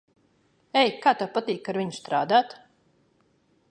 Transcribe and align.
Ei, 0.81 0.89
kā 1.03 1.13
tev 1.21 1.31
patīk 1.37 1.71
ar 1.75 1.81
viņu 1.83 1.97
strādāt? 2.01 2.61